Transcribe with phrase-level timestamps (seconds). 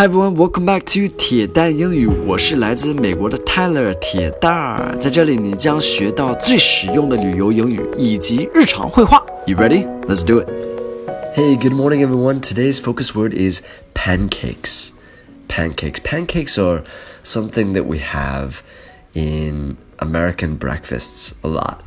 [0.00, 2.06] Hi everyone, welcome back to 铁蛋英语。
[2.06, 9.22] 我是来自美国的 Tyler 铁蛋儿，在这里你将学到最实用的旅游英语以及日常会话。
[9.44, 9.86] You ready?
[10.06, 10.48] Let's do it.
[11.36, 12.40] Hey, good morning everyone.
[12.40, 13.60] Today's focus word is
[13.92, 14.92] pancakes.
[15.48, 16.00] Pancakes.
[16.02, 16.82] Pancakes are
[17.22, 18.62] something that we have
[19.12, 21.80] in American breakfasts a lot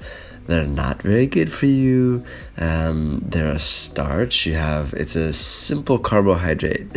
[0.47, 2.23] They're not very good for you.
[2.57, 4.49] Um, they're a starch.
[4.49, 6.87] You have it's a simple carbohydrate.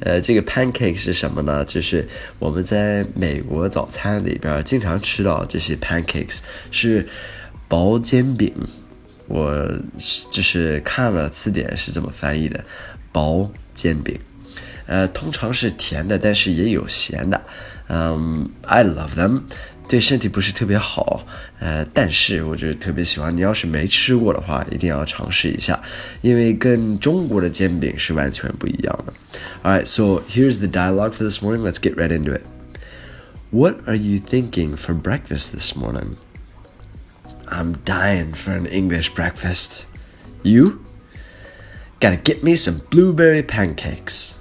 [0.00, 1.64] 呃，这个 pancake 是什么呢？
[1.64, 2.08] 就是
[2.40, 6.38] 我们在美国早餐里边经常吃到这些 pancakes
[6.72, 7.06] 是
[7.68, 8.52] 薄煎饼。
[9.28, 9.66] 我
[10.32, 12.64] 就是看了词典是这么翻译的，
[13.12, 14.18] 薄煎饼。
[14.86, 17.40] 呃，通常是甜的，但是也有咸的。
[17.86, 19.42] 嗯、um,，I love them。
[19.88, 21.26] 对身体不是特别好，
[21.60, 23.36] 呃，但是我就特别喜欢。
[23.36, 25.80] 你要是没吃过的话，一定要尝试一下，
[26.22, 29.12] 因为跟中国的煎饼是完全不一样的。
[29.62, 31.62] All right, so here's the dialogue for this morning.
[31.62, 32.42] Let's get right into it.
[33.50, 36.16] What are you thinking for breakfast this morning?
[37.48, 39.86] I'm dying for an English breakfast.
[40.42, 40.80] You?
[42.00, 44.40] Gotta get me some blueberry pancakes.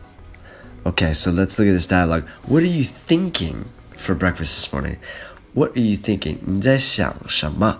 [0.85, 2.23] Okay, so let's look at this dialogue.
[2.47, 3.65] What are you thinking
[3.97, 4.97] for breakfast this morning?
[5.55, 6.37] What are you thinking?
[6.45, 7.79] 你在想什么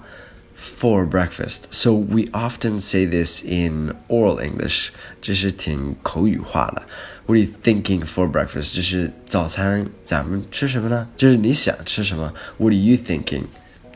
[0.58, 1.64] for breakfast?
[1.72, 4.89] So we often say this in oral English.
[5.22, 6.84] 这是挺口语化的。
[7.25, 8.75] What are you thinking for breakfast?
[8.75, 11.08] 就是早餐咱们吃什么呢？
[11.16, 12.34] 就是你想吃什么？
[12.58, 13.44] What are you thinking?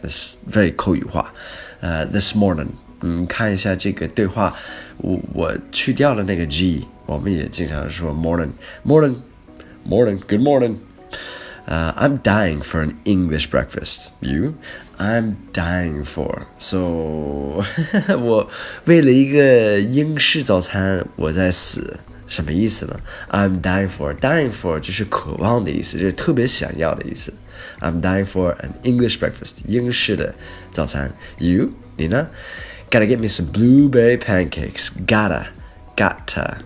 [0.01, 1.33] This very 口语化。
[1.81, 2.67] 呃、uh,，this morning.
[3.01, 4.55] 嗯，看一下这个对话，
[4.97, 8.51] 我我去掉了那个 g，我们也经常说 morning
[8.85, 9.15] morning
[9.87, 10.77] morning good morning。
[11.69, 14.11] uh, I'm dying for an English breakfast.
[14.19, 14.55] You?
[14.97, 16.43] I'm dying for.
[16.57, 17.63] So
[18.17, 18.49] 我
[18.85, 21.99] 为了一个英式早餐，我在死。
[22.27, 22.99] 什么意思呢？
[23.29, 27.31] I'm dying for dying for 就是渴望的意思，就是特别想要的意思。
[27.81, 30.33] I'm dying for an English breakfast，英式的
[30.71, 31.13] 早餐。
[31.37, 31.69] You？
[31.97, 32.27] 你呢？
[32.89, 34.89] Gotta get me some blueberry pancakes.
[35.05, 35.45] Gotta,
[35.95, 36.57] gotta.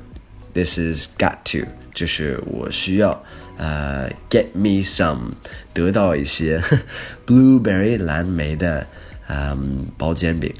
[0.53, 3.23] This is got to，就是我需要。
[3.57, 5.33] 呃、uh,，get me some，
[5.73, 6.63] 得到一些
[7.27, 8.87] blueberry 蓝莓的
[9.27, 10.53] 嗯薄煎饼，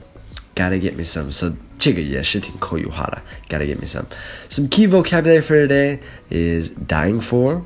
[0.54, 6.00] gotta get me some，so 这个也是挺口语化的，gotta get me some。Some key vocabulary for today
[6.30, 7.62] is dying for,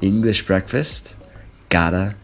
[0.00, 1.12] English breakfast,
[1.70, 2.14] gotta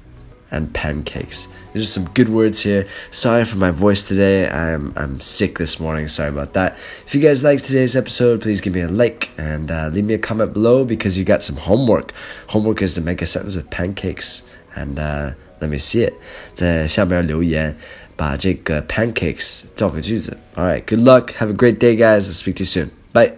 [0.51, 1.49] and pancakes.
[1.73, 2.87] There's some good words here.
[3.11, 4.49] Sorry for my voice today.
[4.49, 6.07] I'm I'm sick this morning.
[6.07, 6.79] Sorry about that.
[7.07, 10.15] If you guys liked today's episode, please give me a like and uh, leave me
[10.15, 12.13] a comment below because you got some homework.
[12.49, 14.45] Homework is to make a sentence with pancakes
[14.77, 16.15] and uh, let me see it.
[16.53, 17.77] 在下面留言，
[18.15, 20.37] 把这个 pancakes 造个句子。
[20.55, 20.85] All right.
[20.87, 21.33] Good luck.
[21.39, 22.29] Have a great day, guys.
[22.29, 22.91] I'll speak to you soon.
[23.13, 23.33] Bye.